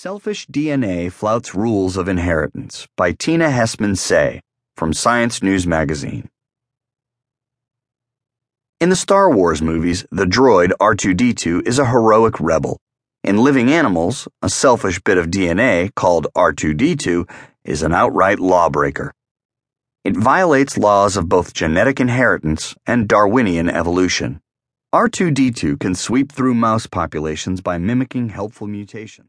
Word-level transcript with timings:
Selfish 0.00 0.46
DNA 0.46 1.10
Flouts 1.10 1.56
Rules 1.56 1.96
of 1.96 2.06
Inheritance 2.06 2.86
by 2.96 3.10
Tina 3.10 3.50
Hesman 3.50 3.94
Saey 3.94 4.38
from 4.76 4.92
Science 4.92 5.42
News 5.42 5.66
Magazine. 5.66 6.28
In 8.78 8.90
the 8.90 8.94
Star 8.94 9.28
Wars 9.28 9.60
movies, 9.60 10.06
the 10.12 10.24
droid 10.24 10.70
R2D2 10.78 11.66
is 11.66 11.80
a 11.80 11.86
heroic 11.86 12.38
rebel. 12.38 12.78
In 13.24 13.38
living 13.38 13.72
animals, 13.72 14.28
a 14.40 14.48
selfish 14.48 15.00
bit 15.00 15.18
of 15.18 15.32
DNA 15.32 15.92
called 15.96 16.28
R2D2 16.36 17.28
is 17.64 17.82
an 17.82 17.92
outright 17.92 18.38
lawbreaker. 18.38 19.12
It 20.04 20.16
violates 20.16 20.78
laws 20.78 21.16
of 21.16 21.28
both 21.28 21.54
genetic 21.54 21.98
inheritance 21.98 22.76
and 22.86 23.08
Darwinian 23.08 23.68
evolution. 23.68 24.40
R2D2 24.94 25.80
can 25.80 25.96
sweep 25.96 26.30
through 26.30 26.54
mouse 26.54 26.86
populations 26.86 27.60
by 27.60 27.78
mimicking 27.78 28.28
helpful 28.28 28.68
mutations. 28.68 29.26